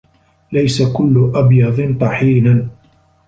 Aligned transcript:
ليس 0.51 0.81
كل 0.81 1.31
أبيض 1.35 1.97
طحيناً. 2.01 2.67